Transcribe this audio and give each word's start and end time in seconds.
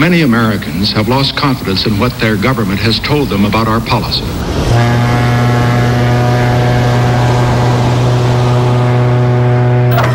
Many 0.00 0.22
Americans 0.22 0.92
have 0.92 1.08
lost 1.08 1.36
confidence 1.36 1.84
in 1.84 1.98
what 1.98 2.18
their 2.20 2.34
government 2.34 2.80
has 2.80 2.98
told 2.98 3.28
them 3.28 3.44
about 3.44 3.68
our 3.68 3.82
policy. 3.82 4.24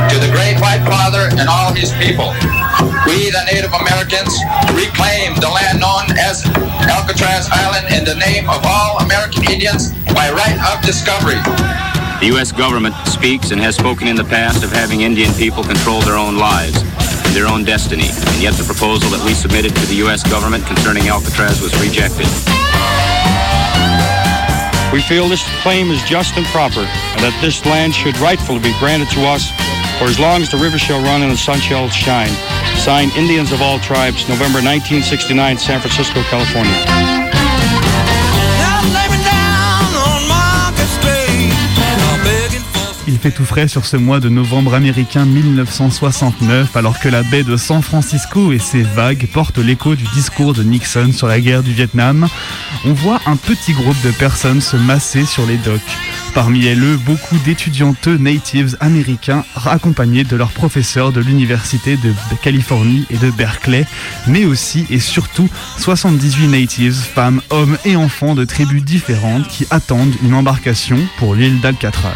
To 0.10 0.18
the 0.18 0.34
great 0.34 0.58
white 0.58 0.82
father 0.90 1.30
and 1.38 1.48
all 1.48 1.70
his 1.78 1.94
people, 2.02 2.34
we, 3.06 3.30
the 3.30 3.46
Native 3.46 3.78
Americans, 3.78 4.34
reclaim 4.74 5.38
the 5.38 5.54
land 5.54 5.78
known 5.78 6.10
as 6.18 6.42
Alcatraz 6.90 7.48
Island 7.54 7.94
in 7.94 8.06
the 8.10 8.18
name 8.18 8.50
of 8.50 8.66
all 8.66 8.98
American 9.06 9.44
Indians 9.46 9.94
by 10.18 10.34
right 10.34 10.58
of 10.74 10.84
discovery. 10.84 11.38
The 12.26 12.34
U.S. 12.34 12.52
government 12.52 12.96
speaks 13.06 13.52
and 13.52 13.62
has 13.62 13.76
spoken 13.76 14.08
in 14.08 14.16
the 14.16 14.26
past 14.26 14.64
of 14.64 14.72
having 14.72 15.02
Indian 15.02 15.32
people 15.36 15.64
control 15.64 16.02
their 16.02 16.18
own 16.18 16.40
lives 16.40 16.82
and 16.82 17.05
their 17.36 17.52
own 17.52 17.66
destiny, 17.66 18.08
and 18.08 18.42
yet 18.42 18.54
the 18.56 18.64
proposal 18.64 19.12
that 19.12 19.20
we 19.28 19.34
submitted 19.34 19.76
to 19.76 19.86
the 19.92 19.96
U.S. 20.08 20.24
government 20.24 20.66
concerning 20.66 21.10
Alcatraz 21.12 21.60
was 21.60 21.76
rejected. 21.84 22.24
We 24.96 25.04
feel 25.04 25.28
this 25.28 25.44
claim 25.60 25.92
is 25.92 26.02
just 26.04 26.38
and 26.40 26.46
proper, 26.56 26.80
and 26.80 27.20
that 27.20 27.36
this 27.44 27.60
land 27.68 27.94
should 27.94 28.16
rightfully 28.24 28.64
be 28.64 28.72
granted 28.80 29.12
to 29.20 29.28
us 29.28 29.52
for 30.00 30.08
as 30.08 30.18
long 30.18 30.42
as 30.42 30.50
the 30.50 30.58
river 30.58 30.80
shall 30.80 31.04
run 31.04 31.24
and 31.24 31.32
the 31.32 31.38
sun 31.38 31.60
shall 31.60 31.90
shine. 31.90 32.32
Signed, 32.80 33.12
Indians 33.20 33.52
of 33.52 33.62
all 33.62 33.80
tribes, 33.80 34.24
November 34.32 34.64
1969, 34.64 35.60
San 35.60 35.84
Francisco, 35.84 36.24
California. 36.32 37.25
Tout 43.34 43.44
frais 43.44 43.68
sur 43.68 43.86
ce 43.86 43.98
mois 43.98 44.20
de 44.20 44.30
novembre 44.30 44.76
américain 44.76 45.26
1969 45.26 46.78
alors 46.78 47.00
que 47.00 47.10
la 47.10 47.24
baie 47.24 47.42
de 47.42 47.58
San 47.58 47.82
Francisco 47.82 48.52
et 48.52 48.60
ses 48.60 48.84
vagues 48.84 49.28
portent 49.34 49.58
l'écho 49.58 49.96
du 49.96 50.04
discours 50.14 50.54
de 50.54 50.62
Nixon 50.62 51.12
sur 51.12 51.28
la 51.28 51.42
guerre 51.42 51.64
du 51.64 51.74
Vietnam. 51.74 52.28
On 52.86 52.94
voit 52.94 53.20
un 53.26 53.36
petit 53.36 53.74
groupe 53.74 54.00
de 54.04 54.12
personnes 54.12 54.62
se 54.62 54.78
masser 54.78 55.26
sur 55.26 55.46
les 55.48 55.58
docks. 55.58 55.82
Parmi 56.36 56.66
elles, 56.66 56.98
beaucoup 56.98 57.38
d'étudianteux 57.44 58.18
natives 58.18 58.78
américains 58.80 59.44
accompagnés 59.66 60.24
de 60.24 60.36
leurs 60.36 60.52
professeurs 60.52 61.12
de 61.12 61.20
l'université 61.20 61.98
de 61.98 62.14
Californie 62.44 63.06
et 63.10 63.18
de 63.18 63.32
Berkeley, 63.32 63.88
mais 64.28 64.46
aussi 64.46 64.86
et 64.92 65.00
surtout 65.00 65.50
78 65.78 66.48
natives, 66.48 66.94
femmes, 66.94 67.42
hommes 67.50 67.78
et 67.86 67.96
enfants 67.96 68.36
de 68.36 68.46
tribus 68.46 68.84
différentes 68.84 69.48
qui 69.48 69.66
attendent 69.72 70.14
une 70.24 70.36
embarcation 70.36 71.00
pour 71.18 71.34
l'île 71.34 71.60
d'Alcatraz. 71.60 72.14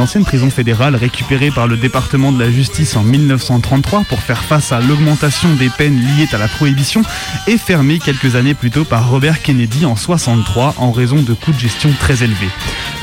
L'ancienne 0.00 0.24
prison 0.24 0.48
fédérale, 0.48 0.96
récupérée 0.96 1.50
par 1.50 1.66
le 1.66 1.76
département 1.76 2.32
de 2.32 2.42
la 2.42 2.50
justice 2.50 2.96
en 2.96 3.02
1933 3.02 4.04
pour 4.04 4.18
faire 4.20 4.42
face 4.42 4.72
à 4.72 4.80
l'augmentation 4.80 5.52
des 5.56 5.68
peines 5.68 6.00
liées 6.00 6.26
à 6.32 6.38
la 6.38 6.48
prohibition, 6.48 7.02
est 7.46 7.58
fermée 7.58 7.98
quelques 7.98 8.34
années 8.34 8.54
plus 8.54 8.70
tôt 8.70 8.86
par 8.86 9.10
Robert 9.10 9.42
Kennedy 9.42 9.84
en 9.84 9.96
63 9.96 10.76
en 10.78 10.90
raison 10.90 11.20
de 11.20 11.34
coûts 11.34 11.52
de 11.52 11.58
gestion 11.58 11.90
très 12.00 12.24
élevés. 12.24 12.48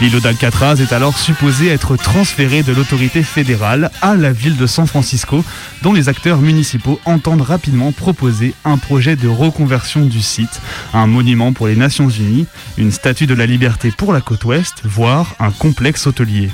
L'îlot 0.01 0.21
d'Alcatraz 0.21 0.81
est 0.81 0.91
alors 0.91 1.19
supposé 1.19 1.67
être 1.67 1.97
transféré 1.97 2.63
de 2.63 2.73
l'autorité 2.73 3.21
fédérale 3.21 3.91
à 4.01 4.15
la 4.15 4.31
ville 4.31 4.57
de 4.57 4.65
San 4.65 4.87
Francisco, 4.87 5.45
dont 5.83 5.93
les 5.93 6.09
acteurs 6.09 6.39
municipaux 6.39 6.99
entendent 7.05 7.41
rapidement 7.41 7.91
proposer 7.91 8.55
un 8.65 8.79
projet 8.79 9.15
de 9.15 9.27
reconversion 9.27 10.03
du 10.03 10.23
site, 10.23 10.61
un 10.95 11.05
monument 11.05 11.53
pour 11.53 11.67
les 11.67 11.75
Nations 11.75 12.09
Unies, 12.09 12.47
une 12.75 12.91
statue 12.91 13.27
de 13.27 13.35
la 13.35 13.45
liberté 13.45 13.93
pour 13.95 14.13
la 14.13 14.21
côte 14.21 14.45
ouest, 14.45 14.81
voire 14.83 15.35
un 15.39 15.51
complexe 15.51 16.07
hôtelier. 16.07 16.49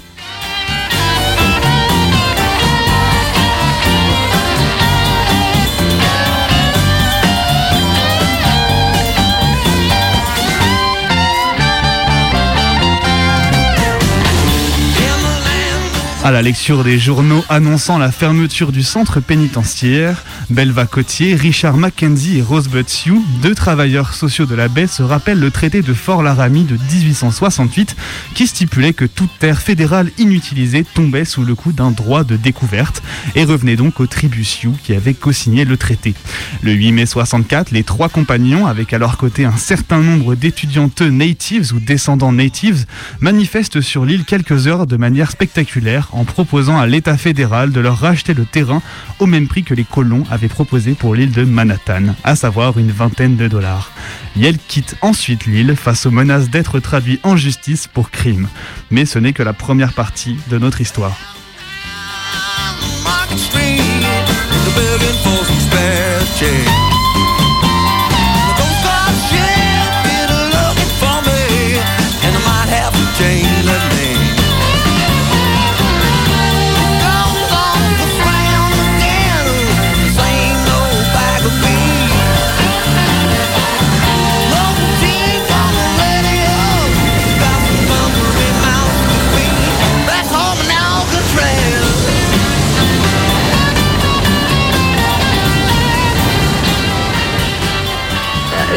À 16.24 16.32
la 16.32 16.42
lecture 16.42 16.86
des 16.86 16.98
journaux 16.98 17.44
annonçant 17.50 17.98
la 17.98 18.10
fermeture 18.10 18.72
du 18.72 18.82
centre 18.82 19.20
pénitentiaire, 19.20 20.24
Belva 20.50 20.86
Cotier, 20.86 21.36
Richard 21.36 21.78
Mackenzie 21.78 22.40
et 22.40 22.42
Rosebud 22.42 22.88
Sioux, 22.88 23.24
deux 23.42 23.56
travailleurs 23.56 24.14
sociaux 24.14 24.46
de 24.46 24.56
la 24.56 24.68
baie, 24.68 24.88
se 24.88 25.02
rappellent 25.04 25.40
le 25.40 25.52
traité 25.52 25.82
de 25.82 25.94
Fort 25.94 26.24
Laramie 26.24 26.64
de 26.64 26.76
1868 26.76 27.96
qui 28.34 28.48
stipulait 28.48 28.94
que 28.94 29.06
toute 29.06 29.32
terre 29.40 29.62
fédérale 29.62 30.12
inutilisée 30.18 30.84
tombait 30.84 31.26
sous 31.26 31.44
le 31.44 31.56
coup 31.56 31.72
d'un 31.72 31.92
droit 31.92 32.24
de 32.24 32.36
découverte 32.36 33.02
et 33.36 33.46
revenait 33.46 33.76
donc 33.76 34.00
aux 34.00 34.08
tribus 34.08 34.50
Sioux 34.50 34.76
qui 34.84 34.94
avaient 34.94 35.14
co-signé 35.14 35.66
le 35.66 35.78
traité. 35.78 36.14
Le 36.62 36.74
8 36.74 36.92
mai 36.92 37.06
64, 37.06 37.72
les 37.72 37.84
trois 37.84 38.10
compagnons, 38.10 38.68
avec 38.68 38.94
à 38.94 38.98
leur 38.98 39.18
côté 39.18 39.46
un 39.46 39.58
certain 39.58 40.02
nombre 40.02 40.36
d'étudianteux 40.36 41.10
natives 41.10 41.74
ou 41.74 41.80
descendants 41.80 42.34
natives, 42.34 42.86
manifestent 43.20 43.82
sur 43.82 44.06
l'île 44.06 44.26
quelques 44.26 44.68
heures 44.68 44.88
de 44.88 44.98
manière 44.98 45.32
spectaculaire 45.32 46.10
en 46.12 46.26
proposant 46.26 46.78
à 46.78 46.88
l'État 46.88 47.18
fédéral 47.18 47.72
de 47.72 47.80
leur 47.80 47.98
racheter 47.98 48.34
le 48.34 48.46
terrain 48.46 48.82
au 49.20 49.26
même 49.26 49.48
prix 49.48 49.64
que 49.64 49.74
les 49.74 49.84
colons 49.84 50.24
avaient 50.34 50.48
proposé 50.48 50.94
pour 50.94 51.14
l'île 51.14 51.32
de 51.32 51.44
Manhattan, 51.44 52.16
à 52.24 52.36
savoir 52.36 52.78
une 52.80 52.92
vingtaine 52.92 53.36
de 53.36 53.48
dollars. 53.48 53.92
Yale 54.36 54.58
quitte 54.58 54.96
ensuite 55.02 55.46
l'île 55.46 55.76
face 55.76 56.06
aux 56.06 56.12
menaces 56.12 56.50
d'être 56.50 56.80
traduit 56.80 57.20
en 57.24 57.38
justice 57.38 57.88
pour 57.88 58.10
crime. 58.10 58.48
Mais 58.90 59.06
ce 59.06 59.20
n'est 59.20 59.34
que 59.34 59.44
la 59.44 59.54
première 59.54 59.94
partie 59.94 60.38
de 60.50 60.58
notre 60.58 60.82
histoire. 60.82 61.18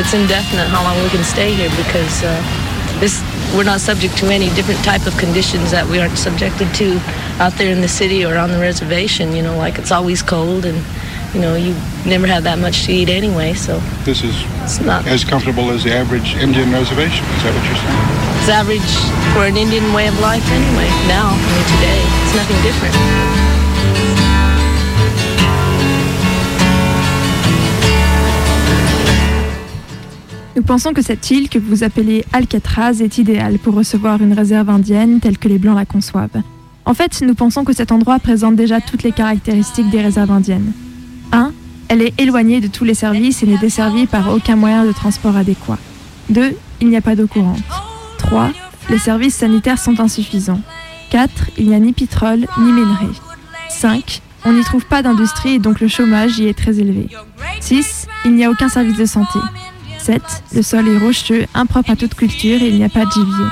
It's 0.07 0.15
indefinite 0.15 0.69
how 0.69 0.85
long 0.85 1.03
we 1.03 1.11
can 1.11 1.25
stay 1.25 1.53
here 1.53 1.69
because 1.71 2.23
uh, 2.23 2.31
this 3.03 3.27
we're 3.59 3.67
not 3.67 3.81
subject 3.81 4.17
to 4.17 4.27
any 4.27 4.47
different 4.55 4.79
type 4.85 5.05
of 5.05 5.19
conditions 5.19 5.73
that 5.73 5.85
we 5.85 5.99
aren't 5.99 6.17
subjected 6.17 6.73
to 6.75 6.95
out 7.43 7.51
there 7.59 7.73
in 7.73 7.81
the 7.81 7.89
city 7.89 8.25
or 8.25 8.39
on 8.39 8.53
the 8.53 8.59
reservation. 8.61 9.35
You 9.35 9.43
know, 9.43 9.57
like 9.59 9.81
it's 9.81 9.91
always 9.91 10.23
cold 10.23 10.65
and 10.65 10.79
you 11.35 11.41
know 11.41 11.57
you 11.57 11.75
never 12.07 12.29
have 12.29 12.45
that 12.45 12.61
much 12.61 12.87
to 12.87 12.93
eat 12.93 13.09
anyway. 13.09 13.55
So 13.55 13.81
This 14.05 14.23
is 14.23 14.37
it's 14.63 14.79
not 14.79 15.09
as 15.09 15.25
comfortable 15.25 15.71
as 15.71 15.83
the 15.83 15.93
average 15.93 16.37
Indian 16.37 16.71
reservation. 16.71 17.27
Is 17.27 17.43
that 17.43 17.51
what 17.51 17.67
you're 17.67 17.83
saying? 17.83 18.39
it's 18.39 18.49
average 18.49 18.93
for 19.35 19.43
an 19.43 19.57
Indian 19.57 19.93
way 19.93 20.07
of 20.07 20.15
life 20.21 20.47
anyway. 20.55 20.87
Now, 21.11 21.35
I 21.35 21.51
mean 21.51 21.67
today, 21.75 22.01
it's 22.23 22.37
nothing 22.39 22.63
different. 22.63 23.46
Nous 30.57 30.63
pensons 30.63 30.95
que 30.95 31.03
cette 31.03 31.31
île 31.31 31.51
que 31.51 31.59
vous 31.59 31.85
appelez 31.85 32.25
Alcatraz 32.33 33.03
est 33.03 33.19
idéale 33.19 33.59
pour 33.59 33.75
recevoir 33.75 34.23
une 34.23 34.33
réserve 34.33 34.71
indienne 34.71 35.21
telle 35.21 35.37
que 35.37 35.49
les 35.49 35.59
Blancs 35.59 35.77
la 35.77 35.85
conçoivent. 35.85 36.43
En 36.87 36.95
fait, 36.95 37.21
nous 37.21 37.35
pensons 37.35 37.63
que 37.63 37.75
cet 37.75 37.93
endroit 37.93 38.19
présente 38.19 38.57
déjà 38.57 38.81
toutes 38.81 39.03
les 39.03 39.13
caractéristiques 39.13 39.91
des 39.91 40.01
réserves 40.01 40.31
indiennes. 40.31 40.73
1. 41.33 41.53
Elle 41.89 42.01
est 42.01 42.19
éloignée 42.19 42.63
de 42.63 42.69
tous 42.69 42.85
les 42.85 42.95
services 42.95 43.43
et 43.43 43.47
n'est 43.47 43.59
desservie 43.59 44.07
par 44.07 44.33
aucun 44.33 44.57
moyen 44.57 44.87
de 44.87 44.93
transport 44.93 45.37
adéquat. 45.37 45.77
2. 46.31 46.57
Il 46.81 46.89
n'y 46.89 46.97
a 46.97 47.03
pas 47.03 47.17
d'eau 47.17 47.27
courante. 47.27 47.61
3. 48.17 48.51
Les 48.89 48.99
services 48.99 49.35
sanitaires 49.35 49.79
sont 49.79 50.01
insuffisants. 50.01 50.63
4. 51.11 51.51
Il 51.59 51.69
n'y 51.69 51.75
a 51.75 51.79
ni 51.81 51.93
pétrole 51.93 52.47
ni 52.61 52.73
minerais. 52.73 53.13
5. 53.69 54.23
On 54.47 54.55
n'y 54.55 54.65
trouve 54.65 54.87
pas 54.87 55.03
d'industrie 55.03 55.57
et 55.57 55.59
donc 55.59 55.81
le 55.81 55.89
chômage 55.89 56.39
y 56.39 56.49
est 56.49 56.57
très 56.57 56.79
élevé. 56.79 57.09
6. 57.61 58.07
Il 58.25 58.35
n'y 58.37 58.45
a 58.45 58.51
aucun 58.51 58.71
service 58.71 58.97
de 58.97 59.05
santé. 59.05 59.39
7. 60.07 60.23
Le 60.55 60.63
sol 60.63 60.87
est 60.87 60.99
rocheux, 60.99 61.47
impropre 61.53 61.91
à 61.91 61.97
toute 61.97 62.15
culture 62.15 62.63
et 62.63 62.69
il 62.69 62.77
n'y 62.77 62.85
a 62.85 62.89
pas 62.89 63.07
de 63.07 63.11
gibier. 63.11 63.47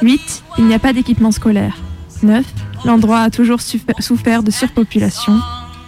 8. 0.00 0.44
Il 0.56 0.64
n'y 0.64 0.72
a 0.72 0.78
pas 0.78 0.94
d'équipement 0.94 1.30
scolaire. 1.30 1.76
9. 2.22 2.42
L'endroit 2.86 3.18
a 3.18 3.28
toujours 3.28 3.60
souffert 3.60 4.42
de 4.42 4.50
surpopulation. 4.50 5.38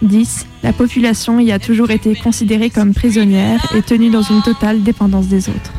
10. 0.03 0.45
La 0.61 0.71
population 0.71 1.39
y 1.39 1.51
a 1.51 1.57
toujours 1.57 1.89
été 1.89 2.13
considérée 2.15 2.69
comme 2.69 2.93
prisonnière 2.93 3.59
et 3.75 3.81
tenue 3.81 4.11
dans 4.11 4.21
une 4.21 4.43
totale 4.43 4.83
dépendance 4.83 5.25
des 5.25 5.49
autres. 5.49 5.73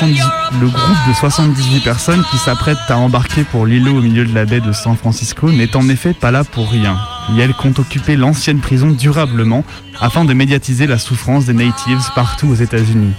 Le 0.00 0.06
groupe, 0.06 0.52
de 0.52 0.60
le 0.60 0.68
groupe 0.68 1.08
de 1.08 1.12
78 1.12 1.80
personnes 1.82 2.22
qui 2.30 2.38
s'apprêtent 2.38 2.78
à 2.88 2.98
embarquer 2.98 3.42
pour 3.42 3.66
l'îlot 3.66 3.96
au 3.96 4.00
milieu 4.00 4.24
de 4.24 4.32
la 4.32 4.44
baie 4.44 4.60
de 4.60 4.70
San 4.70 4.96
Francisco 4.96 5.50
n'est 5.50 5.74
en 5.74 5.88
effet 5.88 6.12
pas 6.12 6.30
là 6.30 6.44
pour 6.44 6.70
rien. 6.70 6.98
Yale 7.34 7.52
compte 7.52 7.80
occuper 7.80 8.14
l'ancienne 8.14 8.60
prison 8.60 8.90
durablement 8.90 9.64
afin 10.00 10.24
de 10.24 10.32
médiatiser 10.34 10.86
la 10.86 10.98
souffrance 10.98 11.46
des 11.46 11.52
natives 11.52 11.98
partout 12.14 12.46
aux 12.46 12.54
États-Unis. 12.54 13.12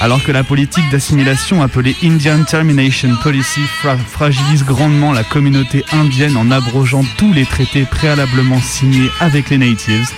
Alors 0.00 0.24
que 0.24 0.32
la 0.32 0.42
politique 0.42 0.90
d'assimilation 0.90 1.62
appelée 1.62 1.94
Indian 2.02 2.42
Termination 2.42 3.14
Policy 3.22 3.60
fragilise 4.08 4.64
grandement 4.64 5.12
la 5.12 5.22
communauté 5.22 5.84
indienne 5.92 6.36
en 6.36 6.50
abrogeant 6.50 7.04
tous 7.16 7.32
les 7.32 7.46
traités 7.46 7.84
préalablement 7.84 8.60
signés 8.60 9.08
avec 9.20 9.50
les 9.50 9.58
natives, 9.58 10.10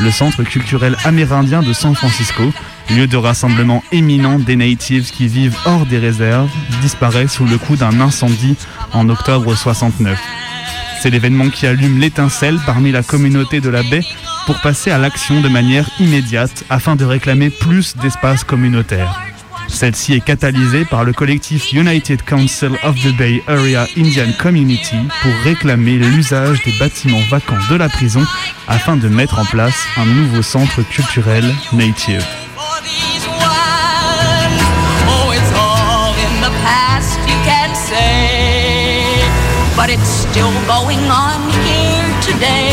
le 0.00 0.10
centre 0.10 0.44
culturel 0.44 0.96
amérindien 1.04 1.62
de 1.62 1.74
San 1.74 1.94
Francisco 1.94 2.42
lieu 2.90 3.06
de 3.06 3.16
rassemblement 3.16 3.82
éminent 3.92 4.38
des 4.38 4.56
natives 4.56 5.10
qui 5.10 5.28
vivent 5.28 5.56
hors 5.64 5.86
des 5.86 5.98
réserves, 5.98 6.50
disparaît 6.80 7.28
sous 7.28 7.46
le 7.46 7.58
coup 7.58 7.76
d'un 7.76 8.00
incendie 8.00 8.56
en 8.92 9.08
octobre 9.08 9.54
69. 9.54 10.18
C'est 11.00 11.10
l'événement 11.10 11.48
qui 11.48 11.66
allume 11.66 11.98
l'étincelle 11.98 12.58
parmi 12.64 12.92
la 12.92 13.02
communauté 13.02 13.60
de 13.60 13.68
la 13.68 13.82
baie 13.82 14.04
pour 14.46 14.60
passer 14.60 14.90
à 14.90 14.98
l'action 14.98 15.40
de 15.40 15.48
manière 15.48 15.88
immédiate 15.98 16.64
afin 16.70 16.96
de 16.96 17.04
réclamer 17.04 17.50
plus 17.50 17.96
d'espace 17.96 18.44
communautaire. 18.44 19.20
Celle-ci 19.68 20.14
est 20.14 20.20
catalysée 20.20 20.84
par 20.84 21.02
le 21.02 21.12
collectif 21.12 21.72
United 21.72 22.22
Council 22.22 22.72
of 22.84 22.94
the 23.02 23.16
Bay 23.16 23.42
Area 23.48 23.86
Indian 23.96 24.30
Community 24.38 24.96
pour 25.22 25.32
réclamer 25.44 25.94
l'usage 25.94 26.62
des 26.64 26.72
bâtiments 26.78 27.22
vacants 27.30 27.56
de 27.70 27.76
la 27.76 27.88
prison 27.88 28.24
afin 28.68 28.96
de 28.96 29.08
mettre 29.08 29.38
en 29.38 29.44
place 29.44 29.86
un 29.96 30.04
nouveau 30.04 30.42
centre 30.42 30.82
culturel 30.82 31.44
native. 31.72 32.41
But 39.82 39.90
it's 39.90 40.14
still 40.30 40.54
going 40.70 41.02
on 41.10 41.42
here 41.66 42.06
today. 42.22 42.70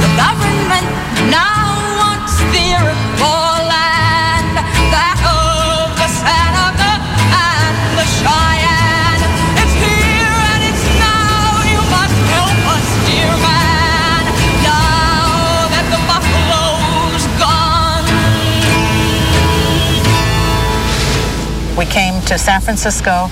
The 0.00 0.08
government 0.16 0.88
now 1.28 1.76
wants 2.00 2.40
the 2.48 2.64
Iroquois 2.80 3.68
land, 3.68 4.56
that 4.88 5.20
of 5.20 5.92
the 6.00 6.08
Seneca 6.08 6.92
and 7.36 7.76
the 8.00 8.06
Cheyenne. 8.16 9.20
It's 9.60 9.76
here 9.76 10.40
and 10.56 10.64
it's 10.72 10.88
now, 10.96 11.68
you 11.68 11.84
must 11.92 12.16
help 12.32 12.56
us, 12.72 12.88
dear 13.04 13.28
man, 13.44 14.24
now 14.64 15.68
that 15.68 15.84
the 15.92 16.00
buffalo's 16.08 17.28
gone. 17.36 18.08
We 21.76 21.84
came 21.92 22.24
to 22.24 22.38
San 22.38 22.62
Francisco 22.62 23.28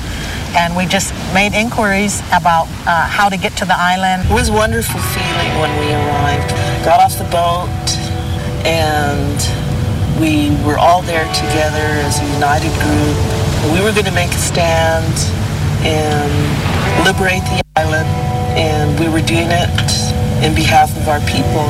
and 0.56 0.76
we 0.76 0.86
just 0.86 1.12
made 1.34 1.52
inquiries 1.54 2.20
about 2.32 2.66
uh, 2.86 3.06
how 3.06 3.28
to 3.28 3.36
get 3.36 3.56
to 3.58 3.64
the 3.64 3.76
island. 3.76 4.28
It 4.30 4.34
was 4.34 4.48
a 4.48 4.52
wonderful 4.52 5.00
feeling 5.00 5.52
when 5.60 5.72
we 5.80 5.92
arrived. 5.92 6.50
Got 6.84 7.00
off 7.00 7.18
the 7.18 7.28
boat 7.30 7.68
and 8.64 9.38
we 10.20 10.50
were 10.66 10.78
all 10.78 11.02
there 11.02 11.26
together 11.32 11.86
as 12.02 12.20
a 12.20 12.26
united 12.34 12.72
group. 12.82 13.16
We 13.72 13.82
were 13.82 13.92
going 13.92 14.06
to 14.06 14.14
make 14.14 14.30
a 14.30 14.42
stand 14.42 15.14
and 15.86 16.32
liberate 17.06 17.42
the 17.54 17.62
island, 17.76 18.08
and 18.58 18.98
we 18.98 19.08
were 19.08 19.22
doing 19.22 19.48
it 19.50 20.44
in 20.44 20.54
behalf 20.54 20.90
of 20.96 21.08
our 21.08 21.20
people. 21.20 21.66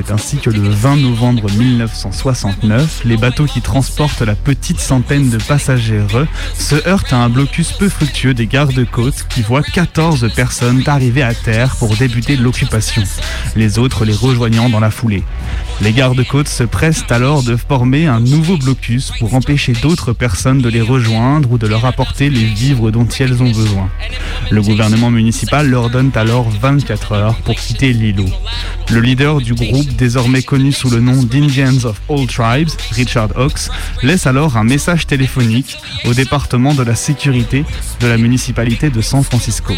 C'est 0.00 0.12
ainsi 0.12 0.36
que 0.36 0.48
le 0.48 0.60
20 0.60 0.98
novembre 0.98 1.50
1969, 1.50 3.02
les 3.04 3.16
bateaux 3.16 3.46
qui 3.46 3.60
transportent 3.60 4.22
la 4.22 4.36
petite 4.36 4.78
centaine 4.78 5.28
de 5.28 5.38
passagers 5.38 6.06
se 6.54 6.76
heurtent 6.86 7.12
à 7.12 7.16
un 7.16 7.28
blocus 7.28 7.72
peu 7.72 7.88
fructueux 7.88 8.32
des 8.32 8.46
gardes-côtes 8.46 9.26
qui 9.28 9.42
voient 9.42 9.64
14 9.64 10.32
personnes 10.36 10.84
arriver 10.86 11.22
à 11.22 11.34
terre 11.34 11.74
pour 11.74 11.96
débuter 11.96 12.36
l'occupation, 12.36 13.02
les 13.56 13.80
autres 13.80 14.04
les 14.04 14.14
rejoignant 14.14 14.68
dans 14.68 14.78
la 14.78 14.92
foulée. 14.92 15.24
Les 15.80 15.92
gardes-côtes 15.92 16.48
se 16.48 16.64
pressent 16.64 17.04
alors 17.08 17.44
de 17.44 17.56
former 17.56 18.06
un 18.06 18.18
nouveau 18.18 18.56
blocus 18.56 19.12
pour 19.20 19.34
empêcher 19.34 19.72
d'autres 19.74 20.12
personnes 20.12 20.60
de 20.60 20.68
les 20.68 20.80
rejoindre 20.80 21.52
ou 21.52 21.58
de 21.58 21.68
leur 21.68 21.84
apporter 21.84 22.30
les 22.30 22.44
vivres 22.44 22.90
dont 22.90 23.06
elles 23.20 23.42
ont 23.42 23.50
besoin. 23.50 23.88
Le 24.50 24.60
gouvernement 24.60 25.10
municipal 25.10 25.68
leur 25.68 25.88
donne 25.88 26.10
alors 26.16 26.48
24 26.50 27.12
heures 27.12 27.36
pour 27.44 27.54
quitter 27.54 27.92
l'îlot. 27.92 28.28
Le 28.90 29.00
leader 29.00 29.40
du 29.40 29.54
groupe, 29.54 29.94
désormais 29.96 30.42
connu 30.42 30.72
sous 30.72 30.90
le 30.90 30.98
nom 30.98 31.22
d'Indians 31.22 31.84
of 31.84 32.00
All 32.08 32.26
Tribes, 32.26 32.70
Richard 32.90 33.28
Hawks, 33.36 33.68
laisse 34.02 34.26
alors 34.26 34.56
un 34.56 34.64
message 34.64 35.06
téléphonique 35.06 35.76
au 36.06 36.12
département 36.12 36.74
de 36.74 36.82
la 36.82 36.96
sécurité 36.96 37.64
de 38.00 38.06
la 38.08 38.16
municipalité 38.16 38.90
de 38.90 39.00
San 39.00 39.22
Francisco. 39.22 39.74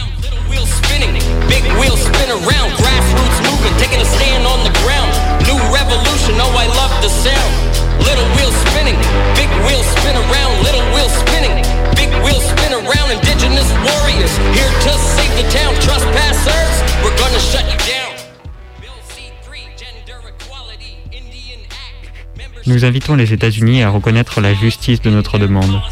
Nous 22.81 22.87
invitons 22.87 23.15
les 23.15 23.35
États-Unis 23.35 23.83
à 23.83 23.91
reconnaître 23.91 24.41
la 24.41 24.55
justice 24.55 25.03
de 25.03 25.11
notre 25.11 25.39
demande. 25.39 25.83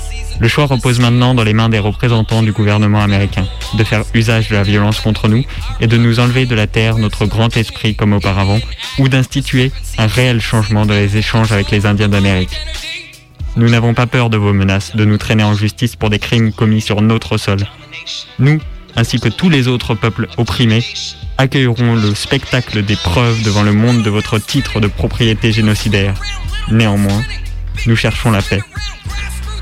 Le 0.41 0.49
choix 0.49 0.65
repose 0.65 1.01
maintenant 1.01 1.35
dans 1.35 1.45
les 1.45 1.53
mains 1.53 1.69
des 1.69 1.79
représentants 1.79 2.43
du 2.43 2.53
gouvernement 2.53 3.03
américain, 3.03 3.47
de 3.75 3.85
faire 3.85 4.05
usage 4.15 4.49
de 4.49 4.55
la 4.55 4.63
violence 4.63 4.99
contre 5.01 5.29
nous 5.29 5.45
et 5.81 5.87
de 5.87 5.99
nous 5.99 6.19
enlever 6.19 6.47
de 6.47 6.55
la 6.55 6.67
terre 6.67 6.97
notre 6.97 7.27
grand 7.27 7.55
esprit 7.59 7.95
comme 7.95 8.15
auparavant, 8.15 8.59
ou 8.99 9.11
d'instituer 9.11 9.71
un 9.99 10.07
réel 10.07 10.41
changement 10.41 10.87
dans 10.87 10.95
les 10.95 11.19
échanges 11.19 11.53
avec 11.53 11.71
les 11.71 11.85
Indiens 11.85 12.09
d'Amérique. 12.09 12.57
Nous 13.57 13.69
n'avons 13.69 13.93
pas 13.93 14.07
peur 14.07 14.31
de 14.31 14.39
vos 14.39 14.55
menaces, 14.55 14.97
de 14.97 15.05
nous 15.05 15.19
traîner 15.19 15.45
en 15.45 15.53
justice 15.53 15.95
pour 15.95 16.09
des 16.09 16.19
crimes 16.19 16.55
commis 16.55 16.81
sur 16.81 17.03
notre 17.03 17.37
sol. 17.37 17.59
Nous, 18.39 18.61
ainsi 18.97 19.21
que 19.21 19.29
tous 19.29 19.51
les 19.51 19.69
autres 19.69 19.95
peuples 19.95 20.27
opprimés, 20.39 20.83
accueillerons 21.37 21.97
le 21.97 22.15
spectacle 22.15 22.83
des 22.83 22.97
preuves 22.97 23.43
devant 23.43 23.63
le 23.63 23.75
monde 23.75 24.03
de 24.03 24.09
votre 24.09 24.39
titre 24.39 24.81
de 24.81 24.87
propriété 24.87 25.53
génocidaire. 25.53 26.15
Néanmoins, 26.71 27.23
nous 27.87 27.97
cherchons 27.97 28.31
la 28.31 28.43
paix. 28.43 28.63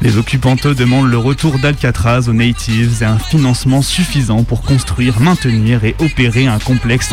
Les 0.03 0.19
occupanteux 0.19 0.75
demandent 0.75 1.11
le 1.11 1.19
retour 1.19 1.59
d'Alcatraz 1.59 2.29
aux 2.29 2.33
natives 2.33 3.03
et 3.03 3.05
un 3.05 3.19
financement 3.19 3.81
suffisant 3.81 4.45
pour 4.45 4.63
construire, 4.63 5.21
maintenir 5.21 5.85
et 5.85 5.97
opérer 6.01 6.47
un 6.47 6.59
complexe 6.59 7.13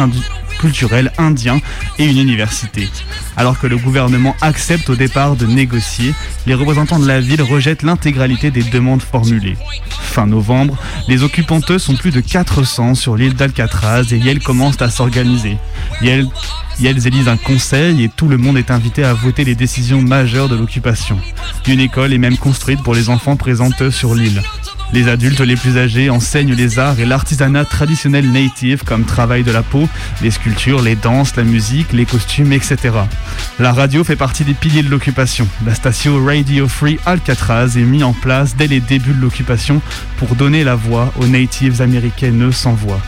culturel 0.59 1.11
indien 1.17 1.59
et 1.97 2.05
une 2.05 2.17
université. 2.17 2.89
Alors 3.37 3.59
que 3.59 3.67
le 3.67 3.77
gouvernement 3.77 4.35
accepte 4.41 4.89
au 4.89 4.95
départ 4.95 5.35
de 5.35 5.45
négocier, 5.45 6.13
les 6.45 6.53
représentants 6.53 6.99
de 6.99 7.07
la 7.07 7.19
ville 7.19 7.41
rejettent 7.41 7.83
l'intégralité 7.83 8.51
des 8.51 8.63
demandes 8.63 9.01
formulées. 9.01 9.57
Fin 9.89 10.27
novembre, 10.27 10.77
les 11.07 11.23
occupanteux 11.23 11.79
sont 11.79 11.95
plus 11.95 12.11
de 12.11 12.21
400 12.21 12.95
sur 12.95 13.15
l'île 13.15 13.33
d'Alcatraz 13.33 14.13
et 14.13 14.17
Yale 14.17 14.39
commence 14.39 14.81
à 14.81 14.89
s'organiser. 14.89 15.57
Yale 16.01 16.27
elles 16.81 17.07
élisent 17.07 17.27
un 17.27 17.37
conseil 17.37 18.03
et 18.03 18.09
tout 18.09 18.27
le 18.27 18.37
monde 18.37 18.57
est 18.57 18.71
invité 18.71 19.03
à 19.03 19.13
voter 19.13 19.43
les 19.43 19.55
décisions 19.55 20.01
majeures 20.01 20.49
de 20.49 20.55
l'occupation. 20.55 21.19
Une 21.67 21.79
école 21.79 22.13
est 22.13 22.17
même 22.17 22.37
construite 22.37 22.81
pour 22.83 22.95
les 22.95 23.09
enfants 23.09 23.35
présents 23.35 23.69
sur 23.89 24.13
l'île. 24.13 24.41
Les 24.93 25.07
adultes 25.07 25.39
les 25.39 25.55
plus 25.55 25.79
âgés 25.79 26.11
enseignent 26.11 26.53
les 26.53 26.77
arts 26.77 26.99
et 26.99 27.05
l'artisanat 27.05 27.65
traditionnel 27.65 28.31
native 28.31 28.83
comme 28.83 29.05
travail 29.05 29.43
de 29.43 29.51
la 29.51 29.63
peau, 29.63 29.89
les 30.21 30.29
sculptures, 30.29 30.83
les 30.83 30.95
danses, 30.95 31.35
la 31.35 31.43
musique, 31.43 31.93
les 31.93 32.05
costumes, 32.05 32.53
etc. 32.53 32.77
La 33.59 33.73
radio 33.73 34.03
fait 34.03 34.15
partie 34.15 34.43
des 34.43 34.53
piliers 34.53 34.83
de 34.83 34.89
l'occupation. 34.89 35.47
La 35.65 35.73
station 35.73 36.23
Radio 36.23 36.67
Free 36.67 36.99
Alcatraz 37.07 37.75
est 37.75 37.85
mise 37.85 38.03
en 38.03 38.13
place 38.13 38.55
dès 38.55 38.67
les 38.67 38.81
débuts 38.81 39.13
de 39.13 39.21
l'occupation 39.21 39.81
pour 40.17 40.35
donner 40.35 40.63
la 40.63 40.75
voix 40.75 41.11
aux 41.19 41.27
natives 41.27 41.81
américaines 41.81 42.51
sans 42.51 42.73
voix. 42.73 43.01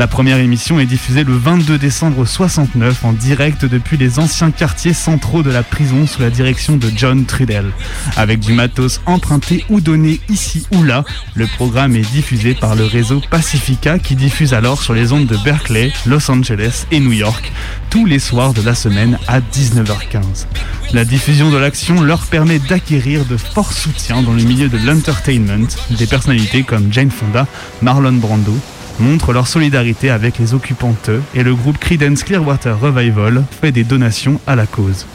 La 0.00 0.06
première 0.06 0.38
émission 0.38 0.80
est 0.80 0.86
diffusée 0.86 1.24
le 1.24 1.34
22 1.34 1.76
décembre 1.76 2.24
69 2.24 3.04
en 3.04 3.12
direct 3.12 3.66
depuis 3.66 3.98
les 3.98 4.18
anciens 4.18 4.50
quartiers 4.50 4.94
centraux 4.94 5.42
de 5.42 5.50
la 5.50 5.62
prison 5.62 6.06
sous 6.06 6.22
la 6.22 6.30
direction 6.30 6.78
de 6.78 6.90
John 6.96 7.26
Trudell. 7.26 7.70
Avec 8.16 8.40
du 8.40 8.54
matos 8.54 9.02
emprunté 9.04 9.62
ou 9.68 9.82
donné 9.82 10.18
ici 10.30 10.66
ou 10.72 10.84
là, 10.84 11.04
le 11.34 11.46
programme 11.46 11.96
est 11.96 12.10
diffusé 12.12 12.54
par 12.54 12.76
le 12.76 12.86
réseau 12.86 13.20
Pacifica 13.30 13.98
qui 13.98 14.16
diffuse 14.16 14.54
alors 14.54 14.80
sur 14.80 14.94
les 14.94 15.12
ondes 15.12 15.26
de 15.26 15.36
Berkeley, 15.36 15.92
Los 16.06 16.30
Angeles 16.30 16.86
et 16.90 16.98
New 16.98 17.12
York 17.12 17.52
tous 17.90 18.06
les 18.06 18.20
soirs 18.20 18.54
de 18.54 18.62
la 18.62 18.74
semaine 18.74 19.18
à 19.28 19.40
19h15. 19.40 20.46
La 20.94 21.04
diffusion 21.04 21.50
de 21.50 21.58
l'action 21.58 22.00
leur 22.00 22.20
permet 22.20 22.58
d'acquérir 22.58 23.26
de 23.26 23.36
forts 23.36 23.74
soutiens 23.74 24.22
dans 24.22 24.32
le 24.32 24.44
milieu 24.44 24.70
de 24.70 24.78
l'entertainment. 24.78 25.68
Des 25.90 26.06
personnalités 26.06 26.62
comme 26.62 26.90
Jane 26.90 27.10
Fonda, 27.10 27.46
Marlon 27.82 28.14
Brando, 28.14 28.56
montrent 28.98 29.32
leur 29.32 29.46
solidarité 29.46 30.10
avec 30.10 30.38
les 30.38 30.54
occupantes 30.54 31.10
et 31.34 31.42
le 31.42 31.54
groupe 31.54 31.78
Creedence 31.78 32.24
Clearwater 32.24 32.78
Revival 32.78 33.44
fait 33.60 33.72
des 33.72 33.84
donations 33.84 34.40
à 34.46 34.56
la 34.56 34.66
cause. 34.66 35.06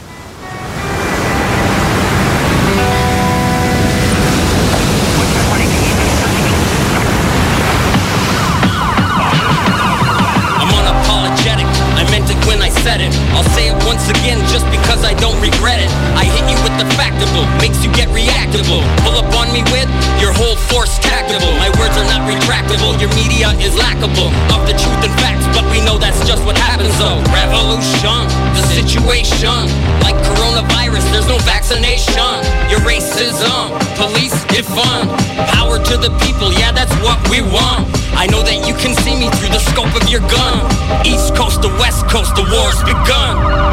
Media 23.36 23.52
is 23.60 23.74
lackable 23.76 24.32
of 24.48 24.64
the 24.64 24.72
truth 24.72 25.04
and 25.04 25.12
facts, 25.20 25.44
but 25.52 25.64
we 25.70 25.84
know 25.84 25.98
that's 25.98 26.26
just 26.26 26.42
what 26.46 26.56
happens 26.56 26.96
though. 26.96 27.20
Revolution, 27.36 28.24
the 28.56 28.64
situation, 28.64 29.52
like 30.00 30.16
coronavirus, 30.24 31.04
there's 31.12 31.28
no 31.28 31.36
vaccination. 31.44 32.32
Your 32.72 32.80
racism, 32.80 33.76
police 34.00 34.32
defund, 34.48 35.12
power 35.52 35.76
to 35.76 35.96
the 35.98 36.08
people, 36.24 36.50
yeah, 36.52 36.72
that's 36.72 36.94
what 37.04 37.20
we 37.28 37.42
want. 37.42 37.84
I 38.16 38.26
know 38.26 38.42
that 38.42 38.66
you 38.66 38.72
can 38.74 38.96
see 39.04 39.14
me 39.14 39.28
through 39.36 39.52
the 39.52 39.60
scope 39.60 39.92
of 39.92 40.08
your 40.08 40.24
gun. 40.32 40.64
East 41.04 41.36
coast 41.36 41.60
to 41.60 41.68
west 41.76 42.08
coast, 42.08 42.34
the 42.36 42.46
war's 42.48 42.80
begun. 42.88 43.65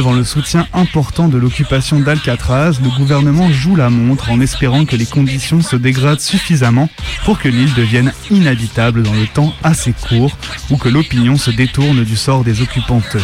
Devant 0.00 0.14
le 0.14 0.24
soutien 0.24 0.66
important 0.72 1.28
de 1.28 1.36
l'occupation 1.36 2.00
d'Alcatraz, 2.00 2.80
le 2.82 2.88
gouvernement 2.96 3.52
joue 3.52 3.76
la 3.76 3.90
montre 3.90 4.30
en 4.30 4.40
espérant 4.40 4.86
que 4.86 4.96
les 4.96 5.04
conditions 5.04 5.60
se 5.60 5.76
dégradent 5.76 6.22
suffisamment 6.22 6.88
pour 7.26 7.38
que 7.38 7.50
l'île 7.50 7.74
devienne 7.74 8.10
inhabitable 8.30 9.02
dans 9.02 9.12
le 9.12 9.26
temps 9.26 9.52
assez 9.62 9.92
court 9.92 10.34
ou 10.70 10.78
que 10.78 10.88
l'opinion 10.88 11.36
se 11.36 11.50
détourne 11.50 12.02
du 12.02 12.16
sort 12.16 12.44
des 12.44 12.62
occupantes. 12.62 13.18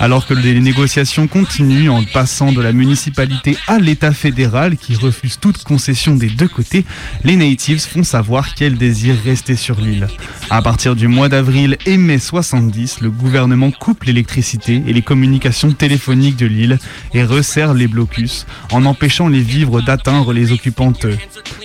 Alors 0.00 0.26
que 0.26 0.32
les 0.32 0.58
négociations 0.60 1.26
continuent 1.26 1.90
en 1.90 2.04
passant 2.04 2.52
de 2.52 2.62
la 2.62 2.72
municipalité 2.72 3.58
à 3.66 3.78
l'État 3.78 4.12
fédéral 4.12 4.78
qui 4.78 4.94
refuse 4.94 5.38
toute 5.38 5.62
concession 5.62 6.14
des 6.14 6.30
deux 6.30 6.48
côtés, 6.48 6.86
les 7.22 7.36
natives 7.36 7.82
font 7.82 8.02
savoir 8.02 8.54
qu'elles 8.54 8.78
désirent 8.78 9.22
rester 9.22 9.56
sur 9.56 9.78
l'île. 9.78 10.08
À 10.48 10.62
partir 10.62 10.96
du 10.96 11.06
mois 11.06 11.28
d'avril 11.28 11.76
et 11.84 11.98
mai 11.98 12.18
70, 12.18 13.02
le 13.02 13.10
gouvernement 13.10 13.70
coupe 13.70 14.04
l'électricité 14.04 14.82
et 14.86 14.94
les 14.94 15.02
communications 15.02 15.72
téléphoniques 15.72 16.38
de 16.38 16.46
l'île 16.46 16.78
et 17.12 17.22
resserre 17.22 17.74
les 17.74 17.86
blocus 17.86 18.46
en 18.72 18.86
empêchant 18.86 19.28
les 19.28 19.42
vivres 19.42 19.82
d'atteindre 19.82 20.32
les 20.32 20.52
occupantes. 20.52 21.06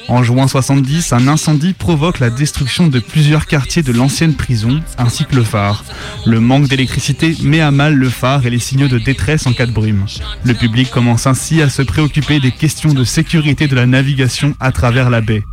En 0.08 0.24
juin 0.24 0.48
70, 0.48 1.14
un 1.14 1.28
incendie 1.28 1.74
provoque 1.74 2.20
la 2.20 2.30
destruction 2.30 2.88
de 2.88 3.00
plusieurs 3.00 3.48
quartiers 3.48 3.82
de 3.82 3.94
l'ancienne 3.94 4.36
prison 4.36 4.82
ainsi 5.00 5.26
que 5.26 5.36
le 5.36 5.44
phare. 5.44 5.84
Le 6.28 6.40
manque 6.40 6.68
d'électricité 6.68 7.36
met 7.42 7.62
à 7.62 7.72
mal 7.72 7.96
le 7.96 8.10
phare 8.10 8.25
et 8.26 8.50
les 8.50 8.60
signaux 8.60 8.88
de 8.88 8.98
détresse 8.98 9.46
en 9.46 9.54
cas 9.54 9.68
de 9.68 9.72
brume. 9.72 10.06
Le 10.44 10.54
public 10.56 10.90
commence 10.90 11.28
ainsi 11.28 11.62
à 11.62 11.70
se 11.70 11.84
préoccuper 11.84 12.40
des 12.40 12.52
questions 12.52 12.94
de 12.94 13.04
sécurité 13.04 13.68
de 13.68 13.76
la 13.76 13.86
navigation 13.86 14.56
à 14.60 14.72
travers 14.72 15.10
la 15.12 15.22
baie. 15.22 15.44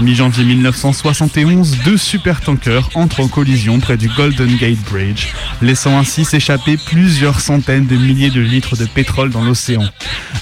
Mi-janvier 0.00 0.44
1971, 0.44 1.78
deux 1.84 1.96
supertankers 1.96 2.88
entrent 2.94 3.20
en 3.20 3.28
collision 3.28 3.78
près 3.78 3.96
du 3.96 4.08
Golden 4.08 4.56
Gate 4.56 4.82
Bridge, 4.90 5.28
laissant 5.60 5.98
ainsi 5.98 6.24
s'échapper 6.24 6.76
plusieurs 6.76 7.40
centaines 7.40 7.86
de 7.86 7.96
milliers 7.96 8.30
de 8.30 8.40
litres 8.40 8.76
de 8.76 8.86
pétrole 8.86 9.30
dans 9.30 9.44
l'océan. 9.44 9.84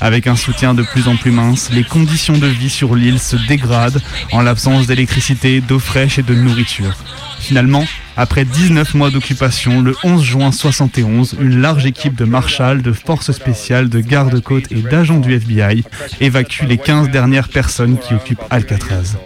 Avec 0.01 0.27
un 0.27 0.37
soutien 0.37 0.75
de 0.75 0.83
plus 0.83 1.09
en 1.09 1.17
plus 1.17 1.33
mince, 1.33 1.71
les 1.73 1.85
conditions 1.85 2.39
de 2.39 2.47
vie 2.47 2.71
sur 2.71 2.95
l'île 2.95 3.19
se 3.19 3.37
dégradent 3.49 4.01
en 4.31 4.41
l'absence 4.41 4.87
d'électricité, 4.87 5.61
d'eau 5.61 5.79
fraîche 5.79 6.19
et 6.19 6.23
de 6.23 6.35
nourriture. 6.35 6.95
Finalement, 7.41 7.85
après 8.17 8.45
19 8.45 8.95
mois 8.95 9.11
d'occupation, 9.11 9.81
le 9.81 9.95
11 10.05 10.23
juin 10.23 10.53
71, 10.53 11.37
une 11.41 11.61
large 11.61 11.87
équipe 11.87 12.15
de 12.15 12.25
marshals, 12.25 12.83
de 12.83 12.93
forces 12.93 13.33
spéciales, 13.33 13.89
de 13.89 14.01
gardes-côtes 14.01 14.71
et 14.71 14.83
d'agents 14.83 15.21
du 15.21 15.35
FBI 15.35 15.85
évacue 16.21 16.65
les 16.67 16.79
15 16.79 17.11
dernières 17.11 17.49
personnes 17.49 17.99
qui 17.99 18.15
occupent 18.15 18.43
Alcatraz. 18.51 19.17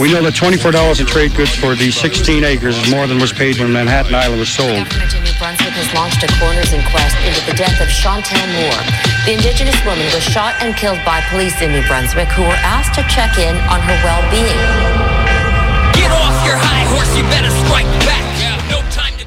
We 0.00 0.10
know 0.10 0.22
that 0.22 0.34
$24 0.34 1.00
in 1.00 1.06
trade 1.06 1.34
goods 1.36 1.54
for 1.54 1.74
these 1.74 1.94
16 1.96 2.44
acres 2.44 2.76
is 2.76 2.90
more 2.90 3.06
than 3.06 3.20
was 3.20 3.32
paid 3.32 3.58
when 3.58 3.72
Manhattan 3.72 4.14
Island 4.14 4.40
was 4.40 4.48
sold. 4.48 4.68
New 4.72 5.36
Brunswick 5.38 5.74
has 5.76 5.92
launched 5.94 6.22
a 6.24 6.28
coroner's 6.40 6.72
inquest 6.72 7.16
into 7.26 7.44
the 7.44 7.56
death 7.56 7.80
of 7.80 7.88
Chantel 7.88 8.40
Moore. 8.56 8.82
The 9.26 9.32
Indigenous 9.36 9.76
woman 9.84 10.04
was 10.12 10.22
shot 10.24 10.54
and 10.60 10.74
killed 10.76 11.00
by 11.04 11.20
police 11.30 11.60
in 11.60 11.72
New 11.72 11.84
Brunswick 11.86 12.28
who 12.28 12.42
were 12.42 12.60
asked 12.64 12.94
to 12.94 13.02
check 13.08 13.38
in 13.38 13.56
on 13.68 13.80
her 13.80 13.96
well-being. 14.04 15.01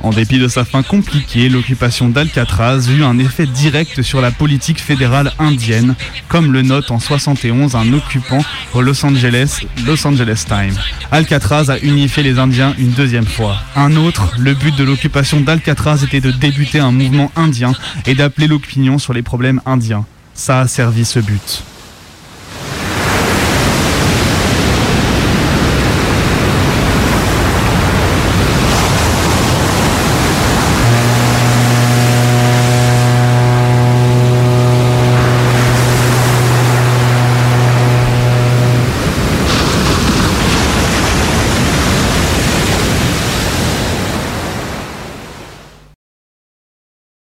En 0.06 0.12
dépit 0.12 0.38
de 0.38 0.48
sa 0.48 0.66
fin 0.66 0.84
compliquée, 0.84 1.50
l'occupation 1.50 2.10
d'Alcatraz 2.10 2.92
eut 2.92 3.04
un 3.04 3.18
effet 3.18 3.48
direct 3.48 4.04
sur 4.04 4.22
la 4.22 4.30
politique 4.30 4.80
fédérale 4.80 5.34
indienne, 5.40 5.96
comme 6.28 6.54
le 6.54 6.62
note 6.62 6.92
en 6.92 7.00
71 7.00 7.76
un 7.76 7.92
occupant 7.92 8.46
au 8.76 8.82
Los 8.82 9.04
Angeles, 9.04 9.62
Los 9.88 10.06
Angeles 10.06 10.46
Times. 10.48 10.76
Alcatraz 11.12 11.72
a 11.72 11.80
unifié 11.80 12.22
les 12.22 12.38
Indiens 12.38 12.76
une 12.78 12.92
deuxième 12.92 13.26
fois. 13.26 13.58
Un 13.76 13.96
autre, 13.96 14.32
le 14.38 14.54
but 14.54 14.76
de 14.76 14.84
l'occupation 14.84 15.42
d'Alcatraz 15.42 16.04
était 16.04 16.22
de 16.22 16.30
débuter 16.30 16.78
un 16.78 16.92
mouvement 16.92 17.32
indien 17.36 17.74
et 18.06 18.14
d'appeler 18.14 18.46
l'opinion 18.46 19.00
sur 19.00 19.12
les 19.12 19.24
problèmes 19.24 19.60
indiens. 19.66 20.06
Ça 20.36 20.60
a 20.60 20.68
servi 20.68 21.04
ce 21.04 21.20
but. 21.20 21.64